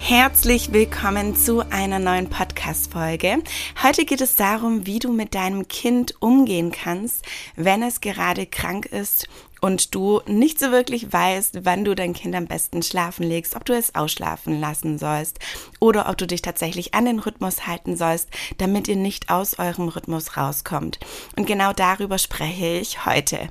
[0.00, 3.42] Herzlich willkommen zu einer neuen Podcast-Folge.
[3.82, 8.86] Heute geht es darum, wie du mit deinem Kind umgehen kannst, wenn es gerade krank
[8.86, 9.28] ist
[9.60, 13.64] und du nicht so wirklich weißt, wann du dein Kind am besten schlafen legst, ob
[13.64, 15.40] du es ausschlafen lassen sollst
[15.80, 19.88] oder ob du dich tatsächlich an den Rhythmus halten sollst, damit ihr nicht aus eurem
[19.88, 20.98] Rhythmus rauskommt.
[21.36, 23.50] Und genau darüber spreche ich heute.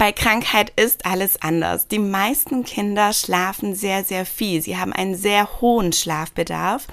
[0.00, 1.86] Bei Krankheit ist alles anders.
[1.86, 4.62] Die meisten Kinder schlafen sehr, sehr viel.
[4.62, 6.86] Sie haben einen sehr hohen Schlafbedarf.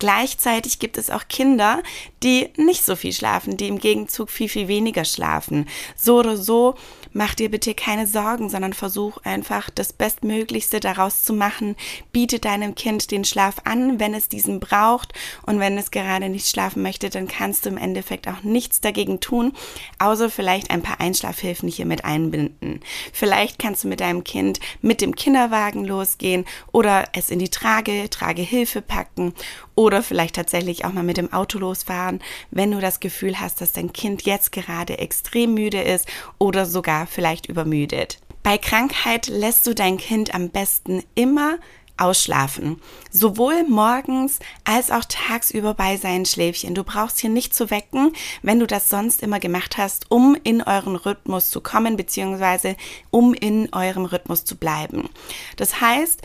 [0.00, 1.84] Gleichzeitig gibt es auch Kinder,
[2.24, 5.68] die nicht so viel schlafen, die im Gegenzug viel, viel weniger schlafen.
[5.94, 6.74] So oder so
[7.12, 11.76] mach dir bitte keine Sorgen, sondern versuch einfach das Bestmöglichste daraus zu machen.
[12.12, 15.12] Biete deinem Kind den Schlaf an, wenn es diesen braucht
[15.46, 19.20] und wenn es gerade nicht schlafen möchte, dann kannst du im Endeffekt auch nichts dagegen
[19.20, 19.52] tun,
[19.98, 22.80] außer vielleicht ein paar Einschlafhilfen hier mit einbinden.
[23.12, 28.08] Vielleicht kannst du mit deinem Kind mit dem Kinderwagen losgehen oder es in die Trage,
[28.10, 29.34] Tragehilfe packen
[29.74, 33.72] oder vielleicht tatsächlich auch mal mit dem Auto losfahren, wenn du das Gefühl hast, dass
[33.72, 38.18] dein Kind jetzt gerade extrem müde ist oder sogar vielleicht übermüdet.
[38.42, 41.58] Bei Krankheit lässt du dein Kind am besten immer
[41.98, 42.80] ausschlafen.
[43.10, 46.74] Sowohl morgens als auch tagsüber bei seinen Schläfchen.
[46.74, 50.62] Du brauchst hier nicht zu wecken, wenn du das sonst immer gemacht hast, um in
[50.62, 52.76] euren Rhythmus zu kommen, beziehungsweise
[53.10, 55.08] um in eurem Rhythmus zu bleiben.
[55.56, 56.22] Das heißt,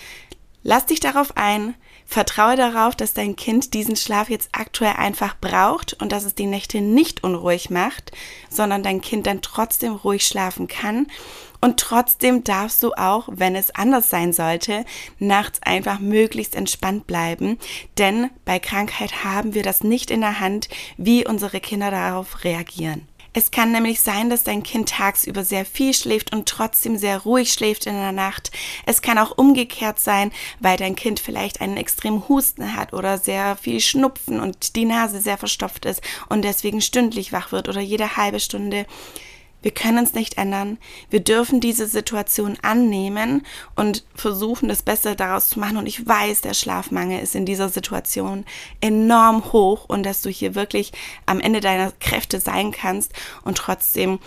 [0.61, 1.75] lass dich darauf ein,
[2.05, 6.45] Vertraue darauf, dass dein Kind diesen Schlaf jetzt aktuell einfach braucht und dass es die
[6.45, 8.11] Nächte nicht unruhig macht,
[8.49, 11.07] sondern dein Kind dann trotzdem ruhig schlafen kann.
[11.61, 14.83] Und trotzdem darfst du auch, wenn es anders sein sollte,
[15.17, 17.57] nachts einfach möglichst entspannt bleiben.
[17.97, 23.07] Denn bei Krankheit haben wir das nicht in der Hand, wie unsere Kinder darauf reagieren.
[23.35, 27.51] Es kann nämlich sein, dass dein Kind tagsüber sehr viel schläft und trotzdem sehr ruhig
[27.51, 28.51] schläft in der Nacht.
[28.85, 33.55] Es kann auch umgekehrt sein, weil dein Kind vielleicht einen extremen Husten hat oder sehr
[33.55, 38.17] viel Schnupfen und die Nase sehr verstopft ist und deswegen stündlich wach wird oder jede
[38.17, 38.85] halbe Stunde.
[39.63, 40.77] Wir können es nicht ändern.
[41.09, 43.43] Wir dürfen diese Situation annehmen
[43.75, 45.77] und versuchen, das Beste daraus zu machen.
[45.77, 48.45] Und ich weiß, der Schlafmangel ist in dieser Situation
[48.81, 50.91] enorm hoch und dass du hier wirklich
[51.25, 53.13] am Ende deiner Kräfte sein kannst
[53.43, 54.19] und trotzdem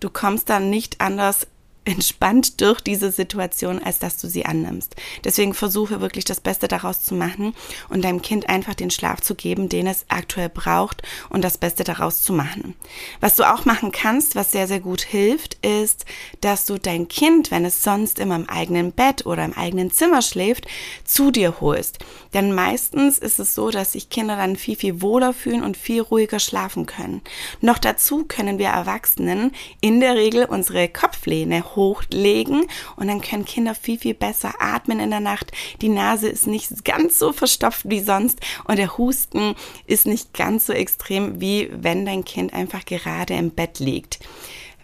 [0.00, 1.46] du kommst dann nicht anders
[1.84, 4.96] entspannt durch diese Situation, als dass du sie annimmst.
[5.22, 7.54] Deswegen versuche wirklich das Beste daraus zu machen
[7.88, 11.84] und deinem Kind einfach den Schlaf zu geben, den es aktuell braucht und das Beste
[11.84, 12.74] daraus zu machen.
[13.20, 16.06] Was du auch machen kannst, was sehr, sehr gut hilft, ist,
[16.40, 20.22] dass du dein Kind, wenn es sonst immer im eigenen Bett oder im eigenen Zimmer
[20.22, 20.66] schläft,
[21.04, 21.98] zu dir holst.
[22.32, 26.00] Denn meistens ist es so, dass sich Kinder dann viel, viel wohler fühlen und viel
[26.00, 27.20] ruhiger schlafen können.
[27.60, 33.74] Noch dazu können wir Erwachsenen in der Regel unsere Kopflehne hochlegen und dann können Kinder
[33.74, 35.52] viel, viel besser atmen in der Nacht.
[35.80, 39.54] Die Nase ist nicht ganz so verstopft wie sonst und der Husten
[39.86, 44.20] ist nicht ganz so extrem, wie wenn dein Kind einfach gerade im Bett liegt.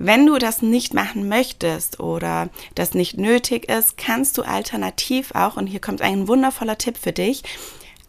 [0.03, 5.59] Wenn du das nicht machen möchtest oder das nicht nötig ist, kannst du alternativ auch,
[5.59, 7.43] und hier kommt ein wundervoller Tipp für dich,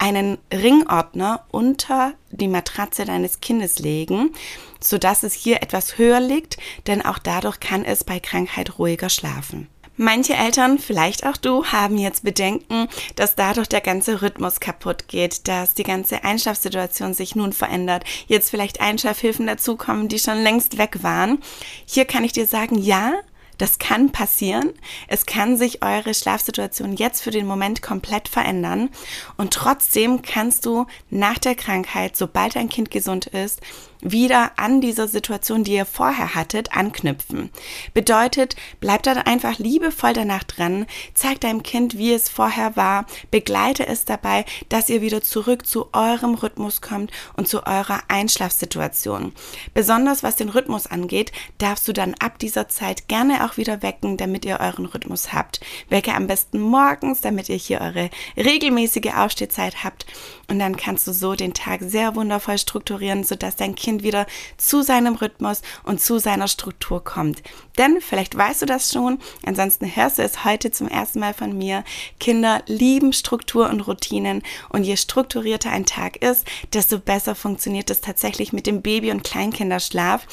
[0.01, 4.31] einen Ringordner unter die Matratze deines Kindes legen,
[4.79, 6.57] sodass es hier etwas höher liegt,
[6.87, 9.67] denn auch dadurch kann es bei Krankheit ruhiger schlafen.
[9.97, 15.47] Manche Eltern, vielleicht auch du, haben jetzt Bedenken, dass dadurch der ganze Rhythmus kaputt geht,
[15.47, 21.03] dass die ganze Einschlafsituation sich nun verändert, jetzt vielleicht Einschlafhilfen dazukommen, die schon längst weg
[21.03, 21.37] waren.
[21.85, 23.13] Hier kann ich dir sagen, ja,
[23.61, 24.73] das kann passieren.
[25.07, 28.89] Es kann sich eure Schlafsituation jetzt für den Moment komplett verändern.
[29.37, 33.61] Und trotzdem kannst du nach der Krankheit, sobald dein Kind gesund ist,
[34.01, 37.49] wieder an dieser Situation, die ihr vorher hattet, anknüpfen.
[37.93, 43.87] Bedeutet, bleibt da einfach liebevoll danach dran, zeigt deinem Kind, wie es vorher war, begleite
[43.87, 49.33] es dabei, dass ihr wieder zurück zu eurem Rhythmus kommt und zu eurer Einschlafsituation.
[49.73, 54.17] Besonders was den Rhythmus angeht, darfst du dann ab dieser Zeit gerne auch wieder wecken,
[54.17, 55.61] damit ihr euren Rhythmus habt.
[55.89, 60.05] Wecke am besten morgens, damit ihr hier eure regelmäßige Aufstehzeit habt
[60.51, 64.25] und dann kannst du so den Tag sehr wundervoll strukturieren, sodass dein Kind Kind wieder
[64.55, 67.43] zu seinem Rhythmus und zu seiner Struktur kommt.
[67.77, 71.57] Denn vielleicht weißt du das schon, ansonsten hörst du es heute zum ersten Mal von
[71.57, 71.83] mir.
[72.17, 77.99] Kinder lieben Struktur und Routinen und je strukturierter ein Tag ist, desto besser funktioniert es
[77.99, 80.25] tatsächlich mit dem Baby- und Kleinkinderschlaf.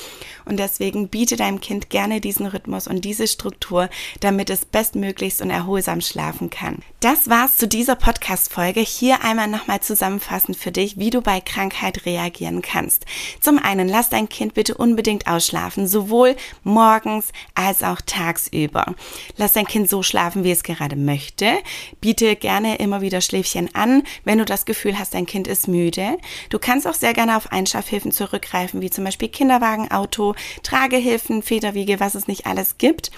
[0.44, 3.90] Und deswegen biete deinem Kind gerne diesen Rhythmus und diese Struktur,
[4.20, 6.82] damit es bestmöglichst und erholsam schlafen kann.
[7.00, 8.80] Das war's zu dieser Podcast-Folge.
[8.80, 13.04] Hier einmal nochmal zusammenfassend für dich, wie du bei Krankheit reagieren kannst.
[13.48, 18.94] Zum einen, lass dein Kind bitte unbedingt ausschlafen, sowohl morgens als auch tagsüber.
[19.38, 21.54] Lass dein Kind so schlafen, wie es gerade möchte.
[22.02, 26.18] Biete gerne immer wieder Schläfchen an, wenn du das Gefühl hast, dein Kind ist müde.
[26.50, 32.00] Du kannst auch sehr gerne auf Einschlafhilfen zurückgreifen, wie zum Beispiel Kinderwagen, Auto, Tragehilfen, Federwiege,
[32.00, 33.10] was es nicht alles gibt.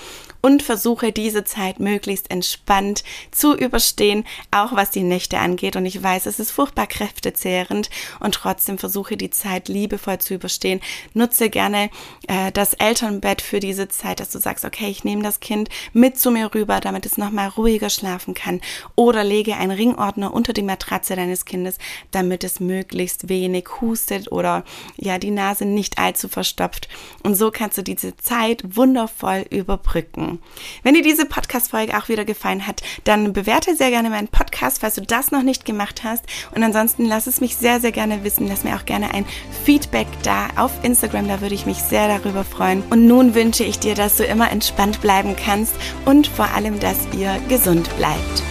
[0.42, 5.76] Und versuche diese Zeit möglichst entspannt zu überstehen, auch was die Nächte angeht.
[5.76, 7.90] Und ich weiß, es ist furchtbar kräftezehrend
[8.20, 10.80] und trotzdem versuche die Zeit liebevoll zu überstehen.
[11.14, 11.90] Nutze gerne
[12.28, 16.18] äh, das Elternbett für diese Zeit, dass du sagst, okay, ich nehme das Kind mit
[16.18, 18.60] zu mir rüber, damit es nochmal ruhiger schlafen kann.
[18.96, 21.78] Oder lege einen Ringordner unter die Matratze deines Kindes,
[22.10, 24.64] damit es möglichst wenig hustet oder
[24.96, 26.88] ja, die Nase nicht allzu verstopft.
[27.22, 30.40] Und so kannst du diese Zeit wundervoll überbrücken.
[30.82, 34.94] Wenn dir diese Podcast-Folge auch wieder gefallen hat, dann bewerte sehr gerne meinen Podcast, falls
[34.94, 36.24] du das noch nicht gemacht hast.
[36.54, 38.46] Und ansonsten lass es mich sehr, sehr gerne wissen.
[38.48, 39.26] Lass mir auch gerne ein
[39.64, 42.82] Feedback da auf Instagram, da würde ich mich sehr darüber freuen.
[42.90, 45.74] Und nun wünsche ich dir, dass du immer entspannt bleiben kannst
[46.04, 48.42] und vor allem, dass ihr gesund bleibt.